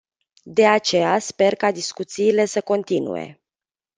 [0.45, 3.41] De aceea, sper ca discuțiile să continue.